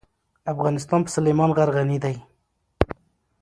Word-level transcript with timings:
افغانستان 0.53 0.99
په 1.03 1.09
سلیمان 1.15 1.49
غر 1.57 1.69
غني 1.77 1.97
دی. 2.03 2.15